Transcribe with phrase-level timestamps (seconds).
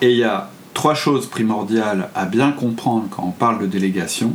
[0.00, 4.32] Et il y a trois choses primordiales à bien comprendre quand on parle de délégation.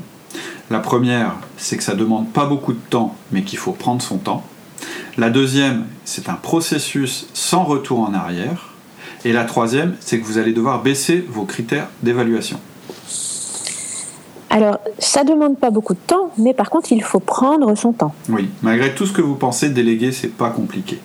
[0.69, 4.17] La première, c'est que ça demande pas beaucoup de temps, mais qu'il faut prendre son
[4.17, 4.43] temps.
[5.17, 8.73] La deuxième, c'est un processus sans retour en arrière.
[9.25, 12.59] Et la troisième, c'est que vous allez devoir baisser vos critères d'évaluation.
[14.49, 18.13] Alors ça demande pas beaucoup de temps, mais par contre il faut prendre son temps.
[18.29, 20.99] Oui, malgré tout ce que vous pensez, déléguer, c'est pas compliqué.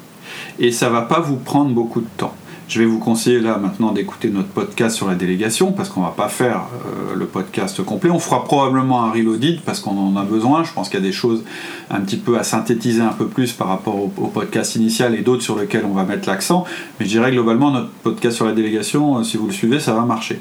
[0.58, 2.34] Et ça va pas vous prendre beaucoup de temps.
[2.68, 6.10] Je vais vous conseiller là maintenant d'écouter notre podcast sur la délégation parce qu'on va
[6.14, 8.10] pas faire euh, le podcast complet.
[8.10, 10.64] On fera probablement un reloaded parce qu'on en a besoin.
[10.64, 11.44] Je pense qu'il y a des choses
[11.88, 15.42] un petit peu à synthétiser un peu plus par rapport au, podcast initial et d'autres
[15.42, 16.64] sur lesquels on va mettre l'accent.
[17.00, 19.94] Mais je dirais globalement notre podcast sur la délégation, euh, si vous le suivez, ça
[19.94, 20.38] va marcher.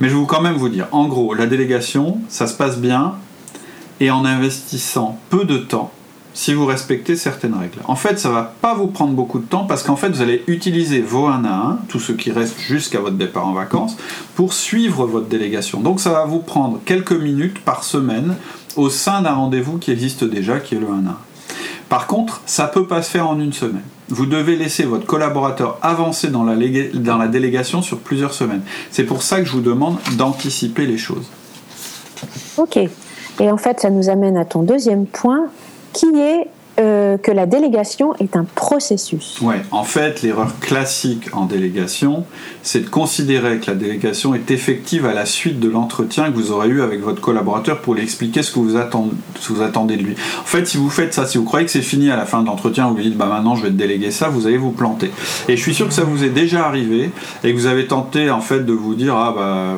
[0.00, 3.14] Mais je vais quand même vous dire, en gros, la délégation, ça se passe bien
[4.00, 5.92] et en investissant peu de temps
[6.34, 7.78] si vous respectez certaines règles.
[7.86, 10.42] En fait, ça va pas vous prendre beaucoup de temps parce qu'en fait, vous allez
[10.46, 13.96] utiliser vos 1 à 1, tout ce qui reste jusqu'à votre départ en vacances,
[14.34, 15.80] pour suivre votre délégation.
[15.80, 18.36] Donc ça va vous prendre quelques minutes par semaine
[18.76, 21.16] au sein d'un rendez-vous qui existe déjà, qui est le 1 à 1.
[21.88, 23.82] Par contre, ça peut pas se faire en une semaine.
[24.08, 26.54] Vous devez laisser votre collaborateur avancer dans la,
[26.94, 28.62] dans la délégation sur plusieurs semaines.
[28.90, 31.26] C'est pour ça que je vous demande d'anticiper les choses.
[32.56, 32.78] Ok.
[33.40, 35.48] Et en fait ça nous amène à ton deuxième point,
[35.92, 36.48] qui est
[36.80, 39.38] euh, que la délégation est un processus.
[39.42, 42.24] Ouais, en fait, l'erreur classique en délégation,
[42.62, 46.50] c'est de considérer que la délégation est effective à la suite de l'entretien que vous
[46.50, 49.62] aurez eu avec votre collaborateur pour lui expliquer ce que vous attendez, ce que vous
[49.62, 50.14] attendez de lui.
[50.40, 52.40] En fait, si vous faites ça, si vous croyez que c'est fini à la fin
[52.40, 54.72] de l'entretien, vous lui dites bah maintenant je vais te déléguer ça, vous allez vous
[54.72, 55.10] planter.
[55.48, 57.10] Et je suis sûr que ça vous est déjà arrivé
[57.44, 59.74] et que vous avez tenté en fait de vous dire ah bah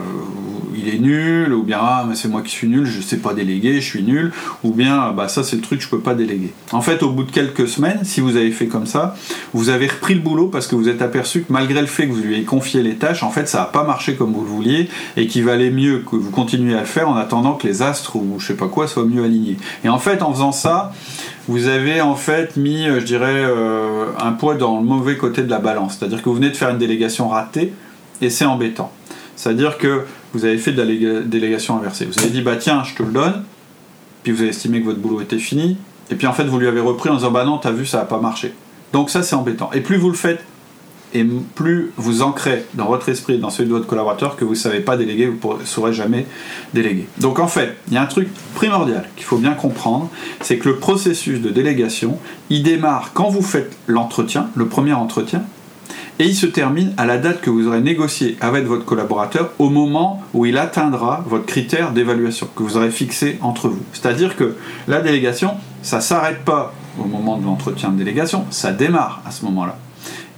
[0.76, 3.34] il est nul, ou bien ah mais c'est moi qui suis nul, je sais pas
[3.34, 6.14] déléguer, je suis nul, ou bien ah, bah ça c'est le truc je peux pas
[6.14, 6.52] déléguer.
[6.72, 9.16] En fait, au bout de quelques semaines, si vous avez fait comme ça,
[9.52, 12.12] vous avez repris le boulot parce que vous êtes aperçu que malgré le fait que
[12.12, 14.48] vous lui ayez confié les tâches, en fait ça n'a pas marché comme vous le
[14.48, 17.82] vouliez et qu'il valait mieux que vous continuiez à le faire en attendant que les
[17.82, 19.56] astres ou je sais pas quoi soient mieux alignés.
[19.84, 20.92] Et en fait, en faisant ça,
[21.48, 25.42] vous avez en fait mis, euh, je dirais, euh, un poids dans le mauvais côté
[25.42, 25.96] de la balance.
[25.98, 27.72] C'est-à-dire que vous venez de faire une délégation ratée
[28.20, 28.90] et c'est embêtant.
[29.36, 30.04] C'est-à-dire que
[30.34, 32.04] vous avez fait de la léga- délégation inversée.
[32.06, 33.44] Vous avez dit, bah tiens, je te le donne,
[34.22, 35.76] puis vous avez estimé que votre boulot était fini,
[36.10, 37.98] et puis en fait vous lui avez repris en disant, bah non, t'as vu, ça
[37.98, 38.52] n'a pas marché.
[38.92, 39.70] Donc ça, c'est embêtant.
[39.72, 40.44] Et plus vous le faites,
[41.16, 41.24] et
[41.54, 44.80] plus vous ancrez dans votre esprit, dans celui de votre collaborateur, que vous ne savez
[44.80, 46.26] pas déléguer, vous ne saurez jamais
[46.74, 47.06] déléguer.
[47.18, 50.68] Donc en fait, il y a un truc primordial qu'il faut bien comprendre, c'est que
[50.68, 52.18] le processus de délégation,
[52.50, 55.44] il démarre quand vous faites l'entretien, le premier entretien,
[56.18, 59.68] et il se termine à la date que vous aurez négocié avec votre collaborateur au
[59.68, 63.82] moment où il atteindra votre critère d'évaluation que vous aurez fixé entre vous.
[63.92, 69.22] C'est-à-dire que la délégation, ça s'arrête pas au moment de l'entretien de délégation, ça démarre
[69.26, 69.76] à ce moment-là.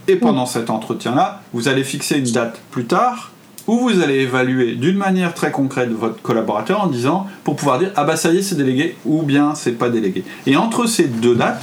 [0.08, 3.32] Et pendant cet entretien-là, vous allez fixer une date plus tard
[3.66, 7.90] où vous allez évaluer d'une manière très concrète votre collaborateur en disant, pour pouvoir dire,
[7.96, 10.24] ah bah ça y est, c'est délégué, ou bien c'est pas délégué.
[10.46, 11.60] Et entre ces deux dates,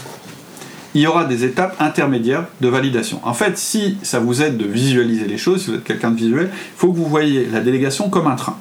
[0.93, 3.19] il y aura des étapes intermédiaires de validation.
[3.23, 6.17] En fait, si ça vous aide de visualiser les choses, si vous êtes quelqu'un de
[6.17, 8.57] visuel, il faut que vous voyez la délégation comme un train.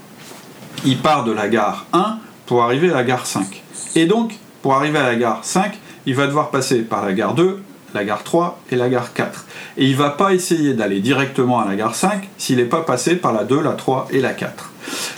[0.84, 3.62] Il part de la gare 1 pour arriver à la gare 5.
[3.94, 7.34] Et donc, pour arriver à la gare 5, il va devoir passer par la gare
[7.34, 7.60] 2,
[7.94, 9.46] la gare 3 et la gare 4.
[9.76, 12.80] Et il ne va pas essayer d'aller directement à la gare 5 s'il n'est pas
[12.80, 14.70] passé par la 2, la 3 et la 4.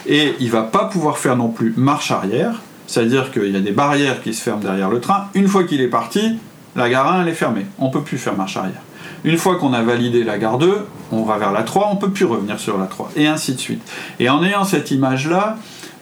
[0.06, 3.60] Et il ne va pas pouvoir faire non plus marche arrière, c'est-à-dire qu'il y a
[3.60, 5.28] des barrières qui se ferment derrière le train.
[5.34, 6.38] Une fois qu'il est parti,
[6.76, 8.82] la gare 1 elle est fermée, on ne peut plus faire marche arrière.
[9.24, 12.00] Une fois qu'on a validé la gare 2, on va vers la 3, on ne
[12.00, 13.82] peut plus revenir sur la 3, et ainsi de suite.
[14.20, 15.56] Et en ayant cette image-là,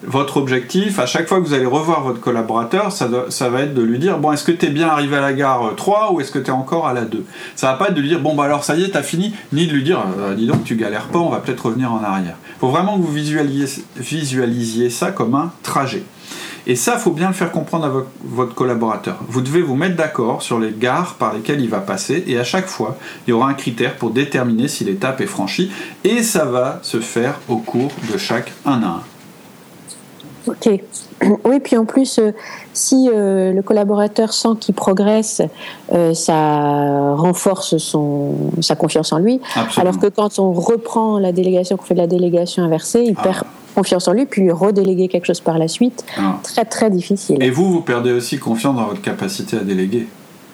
[0.04, 3.82] votre objectif, à chaque fois que vous allez revoir votre collaborateur, ça, va être de
[3.82, 6.20] lui dire Bon, est-ce que tu es bien arrivé à la gare euh, 3 ou
[6.20, 7.24] est-ce que tu es encore à la 2
[7.54, 9.34] Ça va pas être de lui dire Bon, bah alors ça y est, t'as fini,
[9.52, 12.02] ni de lui dire Euh, Dis donc, tu galères pas, on va peut-être revenir en
[12.02, 12.34] arrière.
[12.56, 16.02] Il faut vraiment que vous visualisiez ça comme un trajet.
[16.66, 17.92] Et ça, faut bien le faire comprendre à
[18.24, 19.16] votre collaborateur.
[19.28, 22.44] Vous devez vous mettre d'accord sur les gares par lesquelles il va passer, et à
[22.44, 25.70] chaque fois, il y aura un critère pour déterminer si l'étape est franchie,
[26.04, 29.02] et ça va se faire au cours de chaque un à un.
[30.46, 30.68] Ok.
[31.44, 32.32] Oui, puis en plus, euh,
[32.72, 35.40] si euh, le collaborateur sent qu'il progresse,
[35.92, 39.40] euh, ça renforce son, sa confiance en lui.
[39.76, 43.22] Alors que quand on reprend la délégation, qu'on fait de la délégation inversée, il ah.
[43.22, 43.44] perd
[43.74, 46.38] confiance en lui, puis redéléguer quelque chose par la suite, ah.
[46.42, 47.42] très très difficile.
[47.42, 50.06] Et vous, vous perdez aussi confiance dans votre capacité à déléguer.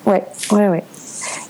[0.05, 0.83] Ouais, ouais, ouais.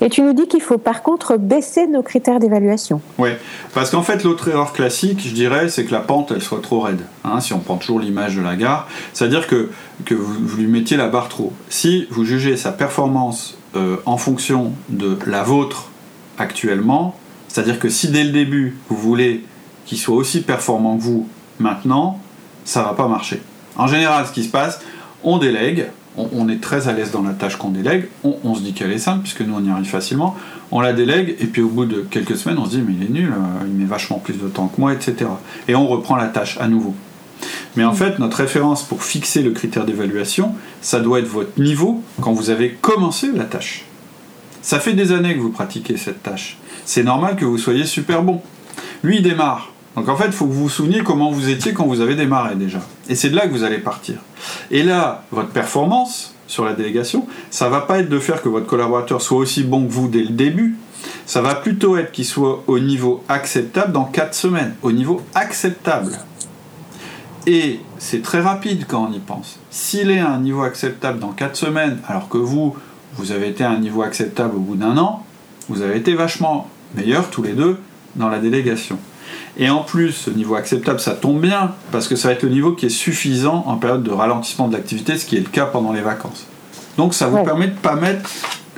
[0.00, 3.00] Et tu nous dis qu'il faut par contre baisser nos critères d'évaluation.
[3.18, 3.30] Oui,
[3.74, 6.80] parce qu'en fait, l'autre erreur classique, je dirais, c'est que la pente, elle soit trop
[6.80, 7.02] raide.
[7.24, 9.70] Hein, si on prend toujours l'image de la gare, c'est-à-dire que,
[10.04, 11.52] que vous, lui mettiez la barre trop.
[11.68, 15.90] Si vous jugez sa performance euh, en fonction de la vôtre
[16.38, 17.14] actuellement,
[17.48, 19.44] c'est-à-dire que si dès le début, vous voulez
[19.86, 21.26] qu'il soit aussi performant que vous
[21.60, 22.20] maintenant,
[22.64, 23.42] ça va pas marcher.
[23.76, 24.80] En général, ce qui se passe,
[25.22, 25.86] on délègue,
[26.16, 28.98] on, est très à l'aise dans la tâche qu'on délègue, on, se dit qu'elle est
[28.98, 30.36] simple, puisque nous on y arrive facilement,
[30.70, 33.04] on la délègue, et puis au bout de quelques semaines, on se dit mais il
[33.04, 35.30] est nul, euh, il met vachement plus de temps que moi, etc.
[35.68, 36.94] Et on reprend la tâche à nouveau.
[37.76, 42.02] Mais en fait, notre référence pour fixer le critère d'évaluation, ça doit être votre niveau
[42.20, 43.84] quand vous avez commencé la tâche.
[44.62, 46.58] Ça fait des années que vous pratiquez cette tâche.
[46.84, 48.42] C'est normal que vous soyez super bon.
[49.02, 49.72] Lui, il démarre.
[49.96, 52.14] Donc en fait, il faut que vous vous souveniez comment vous étiez quand vous avez
[52.14, 52.80] démarré déjà.
[53.08, 54.16] Et c'est de là que vous allez partir.
[54.70, 58.66] Et là, votre performance sur la délégation, ça va pas être de faire que votre
[58.66, 60.76] collaborateur soit aussi bon que vous dès le début.
[61.26, 64.74] Ça va plutôt être qu'il soit au niveau acceptable dans 4 semaines.
[64.82, 66.12] Au niveau acceptable.
[67.46, 69.58] Et c'est très rapide quand on y pense.
[69.70, 72.76] S'il est à un niveau acceptable dans 4 semaines, alors que vous,
[73.14, 75.24] vous avez été à un niveau acceptable au bout d'un an,
[75.68, 77.78] vous avez été vachement meilleurs tous les deux
[78.16, 78.98] dans la délégation.
[79.56, 82.50] Et en plus, ce niveau acceptable, ça tombe bien, parce que ça va être le
[82.50, 85.66] niveau qui est suffisant en période de ralentissement de l'activité, ce qui est le cas
[85.66, 86.46] pendant les vacances.
[86.96, 88.28] Donc ça vous permet de ne pas mettre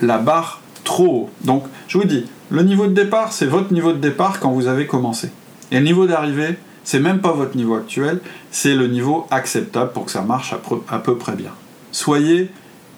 [0.00, 1.30] la barre trop haut.
[1.42, 4.66] Donc je vous dis, le niveau de départ, c'est votre niveau de départ quand vous
[4.66, 5.30] avez commencé.
[5.70, 8.20] Et le niveau d'arrivée, c'est même pas votre niveau actuel,
[8.50, 10.54] c'est le niveau acceptable pour que ça marche
[10.88, 11.52] à peu près bien.
[11.92, 12.50] Soyez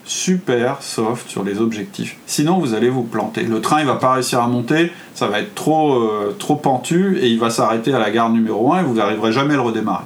[0.05, 2.17] super soft sur les objectifs.
[2.27, 3.43] Sinon, vous allez vous planter.
[3.43, 7.19] Le train, il va pas réussir à monter, ça va être trop, euh, trop pentu
[7.19, 9.62] et il va s'arrêter à la gare numéro 1 et vous n'arriverez jamais à le
[9.62, 10.05] redémarrer.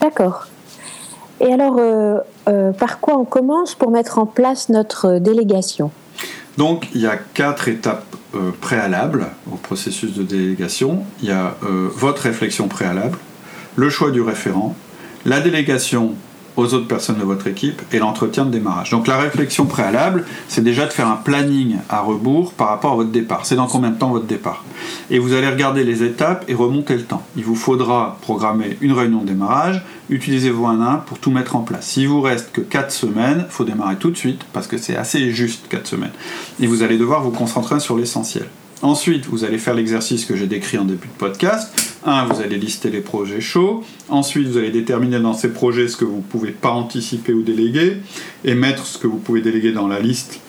[0.00, 0.46] D'accord.
[1.40, 2.18] Et alors, euh,
[2.48, 5.90] euh, par quoi on commence pour mettre en place notre délégation?
[6.58, 8.04] Donc, il y a quatre étapes
[8.60, 11.02] préalables au processus de délégation.
[11.22, 13.18] Il y a votre réflexion préalable,
[13.74, 14.76] le choix du référent,
[15.24, 16.14] la délégation
[16.56, 18.90] aux autres personnes de votre équipe et l'entretien de démarrage.
[18.90, 22.96] Donc la réflexion préalable, c'est déjà de faire un planning à rebours par rapport à
[22.96, 23.46] votre départ.
[23.46, 24.64] C'est dans combien de temps votre départ
[25.10, 27.22] Et vous allez regarder les étapes et remonter le temps.
[27.36, 31.56] Il vous faudra programmer une réunion de démarrage, utilisez vos 1 1 pour tout mettre
[31.56, 31.86] en place.
[31.86, 34.96] S'il vous reste que 4 semaines, il faut démarrer tout de suite parce que c'est
[34.96, 36.12] assez juste 4 semaines.
[36.60, 38.46] Et vous allez devoir vous concentrer sur l'essentiel.
[38.82, 41.70] Ensuite, vous allez faire l'exercice que j'ai décrit en début de podcast.
[42.06, 43.84] Un, vous allez lister les projets chauds.
[44.08, 47.42] Ensuite, vous allez déterminer dans ces projets ce que vous ne pouvez pas anticiper ou
[47.42, 47.98] déléguer
[48.44, 50.40] et mettre ce que vous pouvez déléguer dans la liste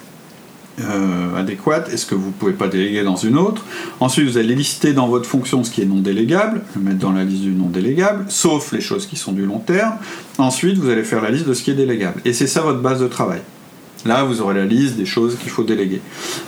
[0.79, 3.65] euh, adéquate et ce que vous ne pouvez pas déléguer dans une autre.
[3.99, 7.11] Ensuite, vous allez lister dans votre fonction ce qui est non délégable, le mettre dans
[7.11, 9.95] la liste du non délégable, sauf les choses qui sont du long terme.
[10.37, 12.21] Ensuite, vous allez faire la liste de ce qui est délégable.
[12.23, 13.41] Et c'est ça votre base de travail.
[14.05, 16.01] Là, vous aurez la liste des choses qu'il faut déléguer.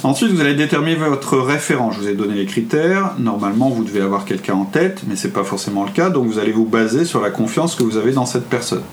[0.04, 1.92] Ensuite, vous allez déterminer votre référent.
[1.92, 3.14] Je vous ai donné les critères.
[3.20, 6.10] Normalement, vous devez avoir quelqu'un en tête, mais ce n'est pas forcément le cas.
[6.10, 8.84] Donc, vous allez vous baser sur la confiance que vous avez dans cette personne.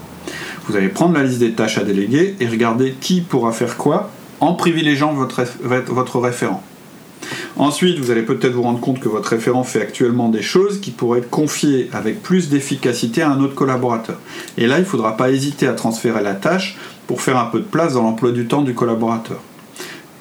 [0.69, 4.11] Vous allez prendre la liste des tâches à déléguer et regarder qui pourra faire quoi
[4.41, 6.63] en privilégiant votre, votre référent.
[7.57, 10.91] Ensuite, vous allez peut-être vous rendre compte que votre référent fait actuellement des choses qui
[10.91, 14.17] pourraient être confiées avec plus d'efficacité à un autre collaborateur.
[14.57, 16.79] Et là, il ne faudra pas hésiter à transférer la tâche
[17.11, 19.41] pour faire un peu de place dans l'emploi du temps du collaborateur.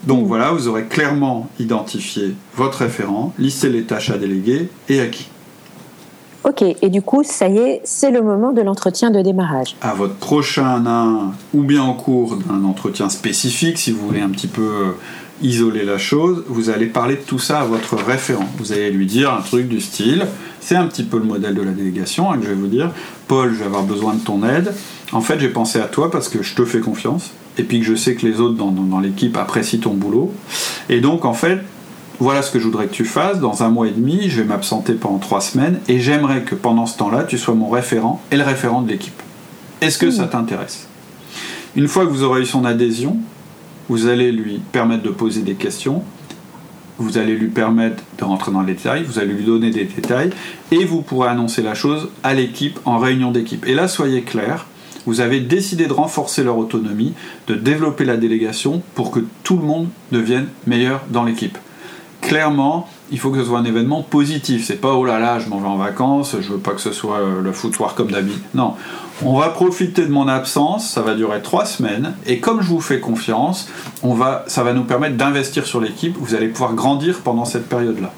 [0.05, 5.05] Donc voilà, vous aurez clairement identifié votre référent, listé les tâches à déléguer et à
[5.05, 5.27] qui.
[6.43, 9.75] Ok, et du coup, ça y est, c'est le moment de l'entretien de démarrage.
[9.81, 14.29] À votre prochain nain, ou bien en cours d'un entretien spécifique, si vous voulez un
[14.29, 14.91] petit peu euh,
[15.41, 18.47] isoler la chose, vous allez parler de tout ça à votre référent.
[18.57, 20.25] Vous allez lui dire un truc du style,
[20.59, 22.91] c'est un petit peu le modèle de la délégation, hein, que je vais vous dire,
[23.27, 24.73] Paul, je vais avoir besoin de ton aide.
[25.11, 27.85] En fait, j'ai pensé à toi parce que je te fais confiance, et puis que
[27.85, 30.33] je sais que les autres dans, l'équipe apprécient ton boulot.
[30.89, 31.59] Et donc, en fait,
[32.19, 33.39] voilà ce que je voudrais que tu fasses.
[33.39, 36.85] Dans un mois et demi, je vais m'absenter pendant trois semaines, et j'aimerais que pendant
[36.85, 39.21] ce temps-là, tu sois mon référent et le référent de l'équipe.
[39.81, 40.87] Est-ce que ça t'intéresse?
[41.75, 43.17] Une fois que vous aurez eu son adhésion,
[43.89, 46.03] vous allez lui permettre de poser des questions,
[46.99, 50.29] vous allez lui permettre de rentrer dans les détails, vous allez lui donner des détails,
[50.71, 53.65] et vous pourrez annoncer la chose à l'équipe en réunion d'équipe.
[53.67, 54.67] Et là, soyez clair,
[55.05, 57.13] vous avez décidé de renforcer leur autonomie,
[57.47, 61.57] de développer la délégation pour que tout le monde devienne meilleur dans l'équipe.
[62.21, 64.65] Clairement, il faut que ce soit un événement positif.
[64.65, 66.91] C'est pas oh là là, je m'en vais en vacances, je veux pas que ce
[66.91, 68.41] soit euh, le foutoir comme d'habitude.
[68.53, 68.75] Non,
[69.23, 72.81] on va profiter de mon absence, ça va durer trois semaines, et comme je vous
[72.81, 73.69] fais confiance,
[74.47, 76.15] ça va nous permettre d'investir sur l'équipe.
[76.19, 78.11] Vous allez pouvoir grandir pendant cette période-là.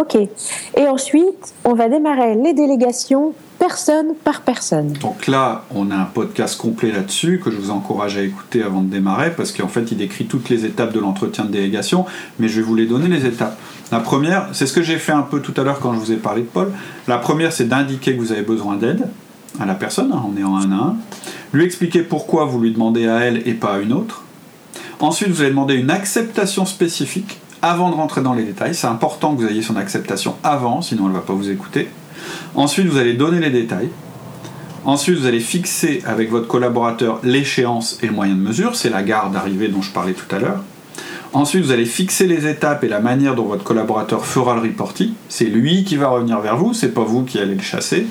[0.00, 0.16] Ok.
[0.16, 4.94] Et ensuite, on va démarrer les délégations personne par personne.
[4.94, 8.80] Donc là, on a un podcast complet là-dessus que je vous encourage à écouter avant
[8.80, 12.06] de démarrer parce qu'en fait, il décrit toutes les étapes de l'entretien de délégation,
[12.38, 13.58] mais je vais vous les donner les étapes.
[13.92, 16.12] La première, c'est ce que j'ai fait un peu tout à l'heure quand je vous
[16.12, 16.72] ai parlé de Paul.
[17.06, 19.06] La première, c'est d'indiquer que vous avez besoin d'aide
[19.60, 20.96] à la personne, hein, on est en un à un.
[21.52, 24.22] Lui expliquer pourquoi vous lui demandez à elle et pas à une autre.
[25.00, 28.74] Ensuite, vous allez demander une acceptation spécifique avant de rentrer dans les détails.
[28.74, 31.88] C'est important que vous ayez son acceptation avant, sinon elle ne va pas vous écouter.
[32.54, 33.90] Ensuite, vous allez donner les détails.
[34.84, 38.76] Ensuite, vous allez fixer avec votre collaborateur l'échéance et le moyen de mesure.
[38.76, 40.62] C'est la gare d'arrivée dont je parlais tout à l'heure.
[41.32, 45.12] Ensuite, vous allez fixer les étapes et la manière dont votre collaborateur fera le reporting.
[45.28, 48.06] C'est lui qui va revenir vers vous, c'est pas vous qui allez le chasser.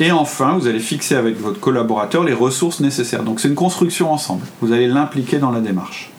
[0.00, 3.22] Et enfin, vous allez fixer avec votre collaborateur les ressources nécessaires.
[3.22, 4.44] Donc c'est une construction ensemble.
[4.60, 6.10] Vous allez l'impliquer dans la démarche.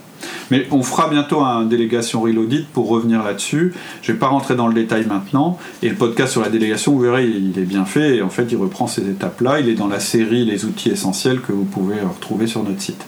[0.52, 3.74] Mais on fera bientôt un délégation Reloaded pour revenir là-dessus.
[4.02, 5.58] Je ne vais pas rentrer dans le détail maintenant.
[5.82, 8.18] Et le podcast sur la délégation, vous verrez, il est bien fait.
[8.18, 9.60] Et en fait, il reprend ces étapes-là.
[9.60, 13.06] Il est dans la série Les outils essentiels que vous pouvez retrouver sur notre site.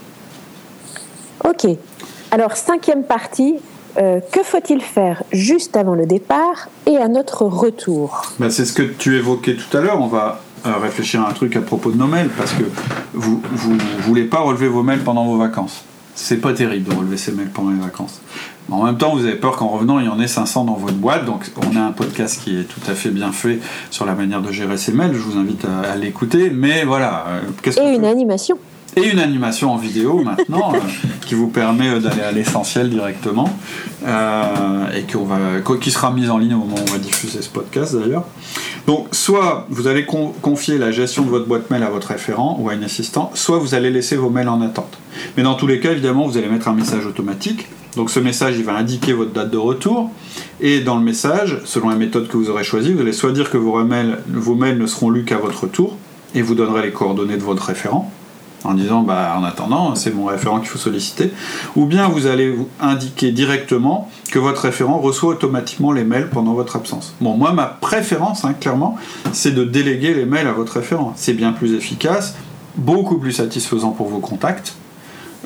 [1.43, 1.67] Ok.
[2.31, 3.55] Alors, cinquième partie,
[3.97, 8.33] euh, que faut-il faire juste avant le départ et à notre retour?
[8.39, 10.01] Ben, C'est ce que tu évoquais tout à l'heure.
[10.01, 12.63] On va euh, réfléchir à un truc à propos de nos mails parce que
[13.13, 15.83] vous ne voulez pas relever vos mails pendant vos vacances
[16.15, 18.21] c'est pas terrible de relever ses mails pendant les vacances.
[18.71, 20.95] en même temps, vous avez peur qu'en revenant, il y en ait 500 dans votre
[20.95, 21.25] boîte.
[21.25, 23.59] Donc, on a un podcast qui est tout à fait bien fait
[23.91, 25.13] sur la manière de gérer ses mails.
[25.13, 26.49] Je vous invite à, l'écouter.
[26.49, 27.25] Mais voilà.
[27.27, 28.57] Euh, Et une animation
[28.95, 30.77] et une animation en vidéo maintenant euh,
[31.25, 33.49] qui vous permet euh, d'aller à l'essentiel directement
[34.05, 35.05] euh, et
[35.79, 38.25] qui sera mise en ligne au moment où on va diffuser ce podcast d'ailleurs.
[38.87, 42.69] Donc soit vous allez confier la gestion de votre boîte mail à votre référent ou
[42.69, 44.97] à un assistant, soit vous allez laisser vos mails en attente.
[45.35, 47.67] Mais dans tous les cas, évidemment, vous allez mettre un message automatique.
[47.95, 50.11] Donc ce message, il va indiquer votre date de retour.
[50.59, 53.49] Et dans le message, selon la méthode que vous aurez choisie, vous allez soit dire
[53.49, 55.97] que vos mails ne seront lus qu'à votre retour,
[56.35, 58.11] et vous donnerez les coordonnées de votre référent,
[58.65, 61.31] en disant bah, en attendant, c'est mon référent qu'il faut solliciter,
[61.75, 66.53] ou bien vous allez vous indiquer directement que votre référent reçoit automatiquement les mails pendant
[66.53, 67.15] votre absence.
[67.21, 68.97] Bon, moi, ma préférence, hein, clairement,
[69.31, 71.13] c'est de déléguer les mails à votre référent.
[71.15, 72.35] C'est bien plus efficace,
[72.75, 74.75] beaucoup plus satisfaisant pour vos contacts.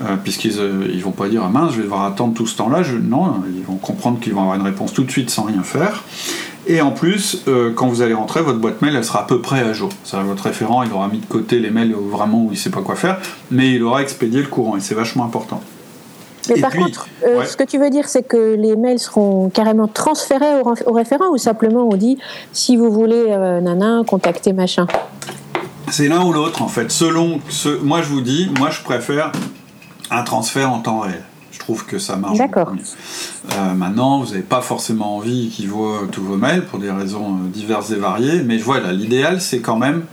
[0.02, 2.56] Euh, puisqu'ils ne euh, vont pas dire ah mince je vais devoir attendre tout ce
[2.56, 5.62] temps-là non ils vont comprendre qu'ils vont avoir une réponse tout de suite sans rien
[5.62, 6.06] faire
[6.70, 9.42] et en plus, euh, quand vous allez rentrer, votre boîte mail, elle sera à peu
[9.42, 9.90] près à jour.
[10.04, 12.70] Ça, votre référent, il aura mis de côté les mails vraiment où il ne sait
[12.70, 13.18] pas quoi faire,
[13.50, 15.62] mais il aura expédié le courant, et c'est vachement important.
[16.48, 19.88] Mais par contre, euh, ce que tu veux dire, c'est que les mails seront carrément
[19.88, 22.18] transférés au, référent ou simplement on dit
[22.54, 24.88] si vous voulez, euh, nana, contactez machin?
[25.92, 26.92] C'est l'un ou l'autre en fait.
[26.92, 29.32] Selon ce, moi je vous dis, moi je préfère
[30.10, 31.24] un transfert en temps réel
[31.70, 32.38] trouve que ça marche.
[32.38, 32.74] D'accord.
[33.54, 37.36] Euh, maintenant, vous n'avez pas forcément envie qu'ils voient tous vos mails pour des raisons
[37.36, 40.04] euh, diverses et variées, mais voilà, l'idéal c'est quand même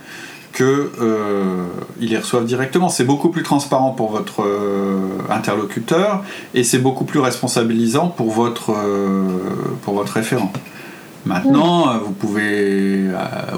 [0.54, 1.66] qu'ils euh,
[2.00, 2.88] les reçoivent directement.
[2.88, 4.42] C'est beaucoup plus transparent pour votre
[5.28, 8.75] interlocuteur et c'est beaucoup plus responsabilisant pour votre,
[9.83, 10.50] pour votre référent.
[11.26, 13.04] Maintenant, vous pouvez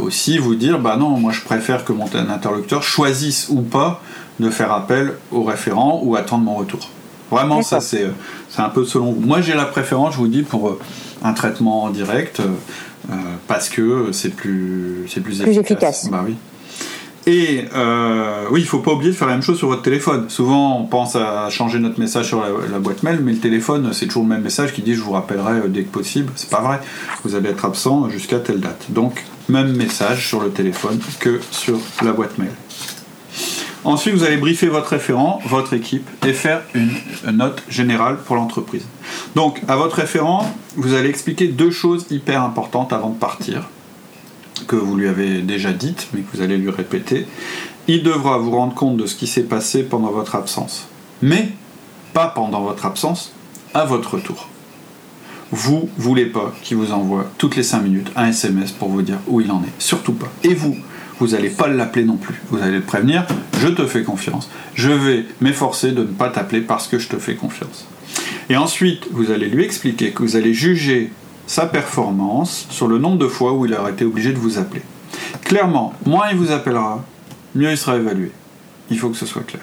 [0.02, 4.00] aussi vous dire, bah non, moi je préfère que mon interlocuteur choisisse ou pas
[4.40, 6.90] de faire appel au référent ou attendre mon retour.
[7.30, 8.06] Vraiment, ça, c'est,
[8.58, 9.20] c'est un peu selon vous.
[9.20, 10.80] Moi, j'ai la préférence, je vous dis, pour euh,
[11.22, 13.14] un traitement en direct, euh,
[13.46, 16.08] parce que c'est plus, c'est plus, efficace.
[16.10, 16.34] Bah oui.
[17.28, 19.82] Et euh, oui, il ne faut pas oublier de faire la même chose sur votre
[19.82, 20.28] téléphone.
[20.28, 24.06] Souvent, on pense à changer notre message sur la, boîte mail, mais le téléphone, c'est
[24.06, 26.32] toujours le même message qui dit je vous rappellerai dès que possible.
[26.34, 26.80] C'est pas vrai.
[27.22, 28.86] Vous allez être absent jusqu'à telle date.
[28.88, 32.50] Donc, même message sur le téléphone que sur la boîte mail.
[33.88, 36.90] Ensuite, vous allez briefer votre référent, votre équipe, et faire une
[37.32, 38.84] note générale pour l'entreprise.
[39.34, 40.44] Donc, à votre référent,
[40.76, 43.66] vous allez expliquer deux choses hyper importantes avant de partir,
[44.66, 47.26] que vous lui avez déjà dites, mais que vous allez lui répéter.
[47.86, 50.86] Il devra vous rendre compte de ce qui s'est passé pendant votre absence.
[51.22, 51.48] Mais
[52.12, 53.32] pas pendant votre absence,
[53.72, 54.50] à votre retour.
[55.50, 59.16] Vous voulez pas qu'il vous envoie toutes les 5 minutes un SMS pour vous dire
[59.28, 59.80] où il en est.
[59.82, 60.28] Surtout pas.
[60.44, 60.76] Et vous,
[61.18, 62.40] vous n'allez pas l'appeler non plus.
[62.50, 63.26] Vous allez le prévenir,
[63.60, 64.48] je te fais confiance.
[64.74, 67.86] Je vais m'efforcer de ne pas t'appeler parce que je te fais confiance.
[68.50, 71.10] Et ensuite, vous allez lui expliquer que vous allez juger
[71.46, 74.82] sa performance sur le nombre de fois où il aura été obligé de vous appeler.
[75.44, 77.04] Clairement, moins il vous appellera,
[77.54, 78.30] mieux il sera évalué.
[78.90, 79.62] Il faut que ce soit clair.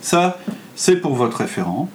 [0.00, 0.38] Ça,
[0.74, 1.88] c'est pour votre référent.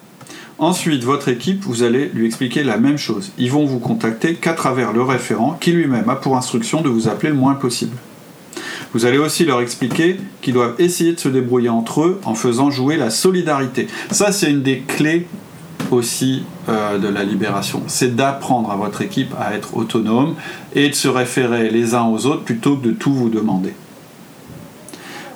[0.57, 3.31] Ensuite, votre équipe, vous allez lui expliquer la même chose.
[3.37, 7.07] Ils vont vous contacter qu'à travers le référent qui lui-même a pour instruction de vous
[7.07, 7.95] appeler le moins possible.
[8.93, 12.72] Vous allez aussi leur expliquer qu'ils doivent essayer de se débrouiller entre eux en faisant
[12.72, 13.88] jouer la solidarité.
[14.10, 15.27] Ça, c'est une des clés
[15.91, 17.84] aussi euh, de la libération.
[17.88, 20.36] C'est d'apprendre à votre équipe à être autonome
[20.75, 23.74] et de se référer les uns aux autres plutôt que de tout vous demander.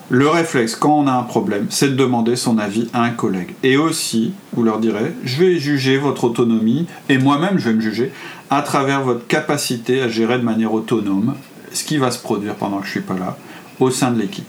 [0.10, 3.56] Le réflexe, quand on a un problème, c'est de demander son avis à un collègue.
[3.64, 7.82] Et aussi, vous leur direz, je vais juger votre autonomie, et moi-même je vais me
[7.82, 8.12] juger,
[8.50, 11.36] à travers votre capacité à gérer de manière autonome
[11.74, 13.38] ce qui va se produire pendant que je ne suis pas là,
[13.80, 14.46] au sein de l'équipe.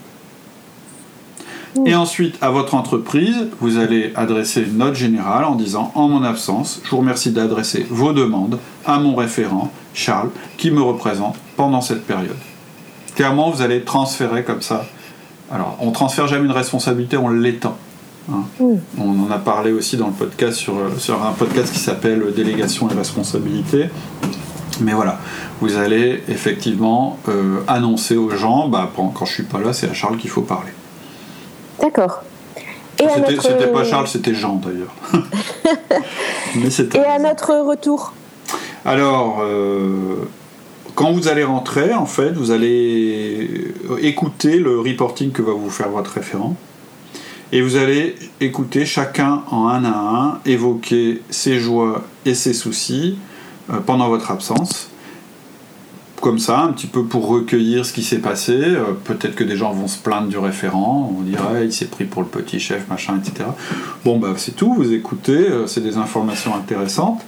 [1.85, 6.23] Et ensuite, à votre entreprise, vous allez adresser une note générale en disant En mon
[6.23, 11.81] absence, je vous remercie d'adresser vos demandes à mon référent, Charles, qui me représente pendant
[11.81, 12.37] cette période.
[13.15, 14.85] Clairement, vous allez transférer comme ça
[15.51, 17.77] alors, on transfère jamais une responsabilité, on l'étend.
[18.31, 18.43] Hein.
[18.59, 22.33] On en a parlé aussi dans le podcast sur, euh, sur un podcast qui s'appelle
[22.35, 23.89] Délégation et responsabilité.
[24.81, 25.19] Mais voilà,
[25.61, 29.93] vous allez effectivement euh, annoncer aux gens, bah, quand je suis pas là, c'est à
[29.93, 30.71] Charles qu'il faut parler.
[31.81, 32.21] D'accord.
[32.97, 34.93] C'était pas Charles, c'était Jean d'ailleurs.
[36.55, 38.13] et à notre retour
[38.85, 40.27] Alors, euh,
[40.95, 45.89] quand vous allez rentrer, en fait, vous allez écouter le reporting que va vous faire
[45.89, 46.55] votre référent.
[47.51, 53.17] Et vous allez écouter chacun en un à un évoquer ses joies et ses soucis
[53.85, 54.89] pendant votre absence.
[56.21, 58.53] Comme ça, un petit peu pour recueillir ce qui s'est passé.
[58.57, 62.05] Euh, peut-être que des gens vont se plaindre du référent, on dirait il s'est pris
[62.05, 63.49] pour le petit chef, machin, etc.
[64.03, 67.21] Bon, bah c'est tout, vous écoutez, euh, c'est des informations intéressantes.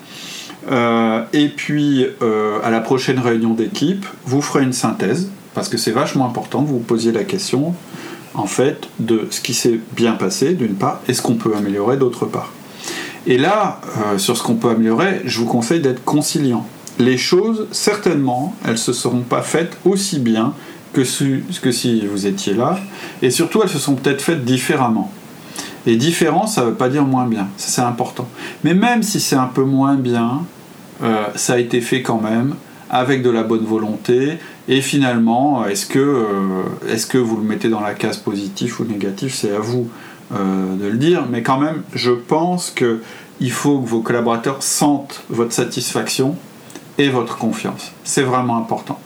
[0.71, 5.77] Euh, et puis, euh, à la prochaine réunion d'équipe, vous ferez une synthèse, parce que
[5.77, 7.73] c'est vachement important que vous posiez la question,
[8.33, 11.97] en fait, de ce qui s'est bien passé, d'une part, et ce qu'on peut améliorer,
[11.97, 12.51] d'autre part.
[13.29, 16.65] Et là, euh, sur ce qu'on peut améliorer, je vous conseille d'être conciliant.
[16.97, 20.53] Les choses, certainement, elles ne se seront pas faites aussi bien
[20.93, 21.01] que,
[21.59, 22.79] que si vous étiez là,
[23.21, 25.11] et surtout, elles se sont peut-être faites différemment.
[25.85, 28.29] Et différent, ça ne veut pas dire moins bien, c'est important.
[28.63, 30.43] Mais même si c'est un peu moins bien,
[31.03, 32.55] euh, ça a été fait quand même
[32.89, 34.37] avec de la bonne volonté.
[34.69, 39.35] Et finalement, est-ce que, euh, que vous le mettez dans la case positif ou négatif
[39.35, 39.89] C'est à vous
[40.29, 41.25] de le dire.
[41.31, 42.69] Mais quand même, je pense
[43.37, 46.35] qu'il faut que vos collaborateurs sentent votre satisfaction
[46.97, 47.91] et votre confiance.
[48.03, 48.99] C'est vraiment important.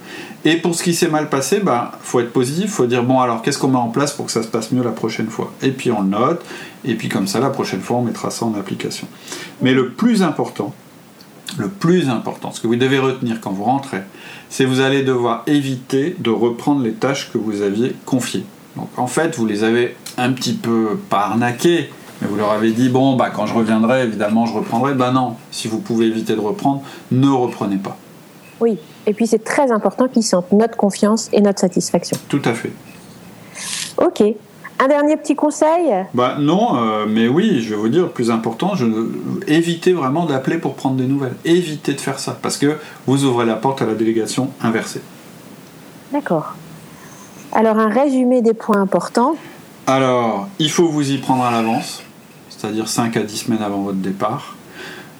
[0.43, 3.03] Et pour ce qui s'est mal passé, il bah, faut être positif, il faut dire
[3.03, 5.27] bon alors qu'est-ce qu'on met en place pour que ça se passe mieux la prochaine
[5.27, 5.53] fois?
[5.61, 6.43] Et puis on le note,
[6.83, 9.07] et puis comme ça la prochaine fois on mettra ça en application.
[9.61, 10.73] Mais le plus important,
[11.57, 14.01] le plus important, ce que vous devez retenir quand vous rentrez,
[14.49, 18.45] c'est vous allez devoir éviter de reprendre les tâches que vous aviez confiées.
[18.77, 22.71] Donc en fait, vous les avez un petit peu pas arnaquées, mais vous leur avez
[22.71, 24.93] dit bon bah quand je reviendrai, évidemment je reprendrai.
[24.93, 27.97] Ben non, si vous pouvez éviter de reprendre, ne reprenez pas.
[28.59, 32.17] Oui, et puis c'est très important qu'ils sentent notre confiance et notre satisfaction.
[32.29, 32.71] Tout à fait.
[33.97, 34.23] Ok.
[34.83, 35.93] Un dernier petit conseil?
[36.15, 38.85] Bah non, euh, mais oui, je vais vous dire, le plus important, je,
[39.45, 41.35] évitez vraiment d'appeler pour prendre des nouvelles.
[41.45, 45.01] Évitez de faire ça, parce que vous ouvrez la porte à la délégation inversée.
[46.11, 46.55] D'accord.
[47.51, 49.35] Alors un résumé des points importants.
[49.85, 52.01] Alors, il faut vous y prendre à l'avance,
[52.61, 54.55] c'est-à-dire 5 à 10 semaines avant votre départ.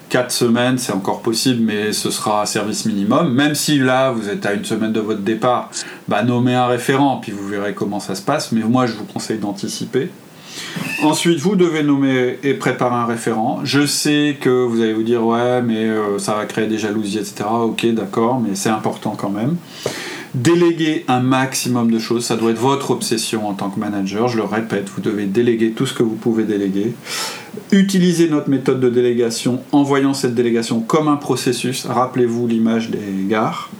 [0.10, 3.34] 4 semaines, c'est encore possible, mais ce sera un service minimum.
[3.34, 5.72] Même si là, vous êtes à une semaine de votre départ,
[6.08, 8.52] bah, nommez un référent, puis vous verrez comment ça se passe.
[8.52, 10.10] Mais moi, je vous conseille d'anticiper.
[11.02, 13.62] Ensuite, vous devez nommer et préparer un référent.
[13.64, 17.18] Je sais que vous allez vous dire, ouais, mais euh, ça va créer des jalousies,
[17.18, 17.46] etc.
[17.50, 19.56] Ok, d'accord, mais c'est important quand même.
[20.34, 24.30] Déléguer un maximum de choses, ça doit être votre obsession en tant que manager.
[24.30, 26.94] Je le répète, vous devez déléguer tout ce que vous pouvez déléguer.
[27.74, 31.86] Utilisez notre méthode de délégation en voyant cette délégation comme un processus.
[31.86, 33.72] Rappelez-vous l'image des gares.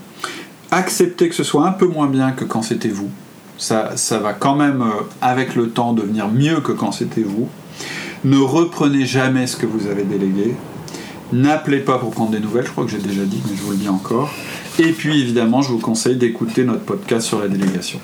[0.72, 3.10] Acceptez que ce soit un peu moins bien que quand c'était vous.
[3.58, 7.48] Ça, ça va quand même, euh, avec le temps, devenir mieux que quand c'était vous.
[8.26, 10.56] Ne reprenez jamais ce que vous avez délégué.
[11.32, 13.72] N'appelez pas pour prendre des nouvelles, je crois que j'ai déjà dit, mais je vous
[13.72, 14.34] le dis encore.
[14.80, 18.00] Et puis évidemment, je vous conseille d'écouter notre podcast sur la délégation.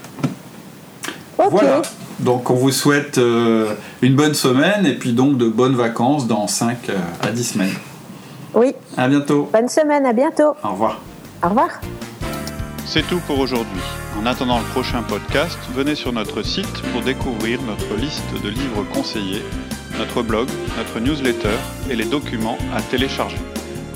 [1.50, 1.82] Voilà.
[2.20, 6.48] Donc on vous souhaite euh, une bonne semaine et puis donc de bonnes vacances dans
[6.48, 7.74] 5 euh, à 10 semaines.
[8.54, 8.74] Oui.
[8.98, 9.50] À bientôt.
[9.54, 10.56] Bonne semaine, à bientôt.
[10.64, 11.00] Au revoir.
[11.44, 11.70] Au revoir.
[12.86, 13.82] C'est tout pour aujourd'hui.
[14.20, 18.84] En attendant le prochain podcast, venez sur notre site pour découvrir notre liste de livres
[18.94, 19.44] conseillés,
[20.00, 21.58] notre blog, notre newsletter
[21.90, 23.38] et les documents à télécharger